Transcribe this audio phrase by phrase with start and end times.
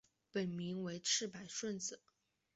[0.31, 2.01] 本名为赤坂顺子。